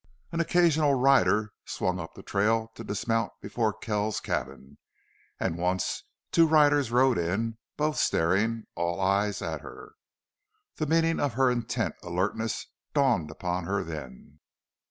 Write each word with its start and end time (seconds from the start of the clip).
An 0.31 0.39
occasional 0.39 0.95
rider 0.95 1.53
swung 1.63 1.99
up 1.99 2.15
the 2.15 2.23
trail 2.23 2.71
to 2.73 2.83
dismount 2.83 3.33
before 3.39 3.71
Kells's 3.71 4.19
cabin, 4.19 4.79
and 5.39 5.59
once 5.59 6.05
two 6.31 6.47
riders 6.47 6.89
rode 6.89 7.19
in, 7.19 7.59
both 7.77 7.97
staring 7.97 8.65
all 8.73 8.99
eyes 8.99 9.43
at 9.43 9.61
her. 9.61 9.93
The 10.77 10.87
meaning 10.87 11.19
of 11.19 11.33
her 11.33 11.51
intent 11.51 11.93
alertness 12.01 12.65
dawned 12.95 13.29
upon 13.29 13.65
her 13.65 13.83
then. 13.83 14.39